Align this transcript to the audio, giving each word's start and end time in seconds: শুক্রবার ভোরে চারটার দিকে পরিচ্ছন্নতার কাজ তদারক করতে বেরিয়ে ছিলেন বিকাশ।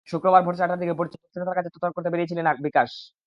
শুক্রবার 0.07 0.41
ভোরে 0.43 0.57
চারটার 0.57 0.79
দিকে 0.79 0.93
পরিচ্ছন্নতার 0.99 1.57
কাজ 1.57 1.65
তদারক 1.67 1.93
করতে 1.95 2.09
বেরিয়ে 2.11 2.29
ছিলেন 2.31 2.47
বিকাশ। 2.59 2.91